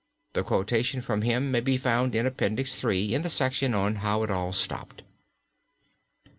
The 0.33 0.41
quotation 0.41 1.03
from 1.03 1.21
him 1.21 1.51
may 1.51 1.59
be 1.59 1.77
found 1.77 2.15
in 2.15 2.25
Appendix 2.25 2.83
III. 2.83 3.13
in 3.13 3.21
the 3.21 3.29
section 3.29 3.75
on 3.75 3.97
"How 3.97 4.23
it 4.23 4.31
all 4.31 4.51
stopped." 4.51 5.03